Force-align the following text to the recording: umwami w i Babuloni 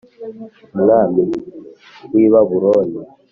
umwami 0.75 1.23
w 2.13 2.15
i 2.25 2.27
Babuloni 2.31 2.99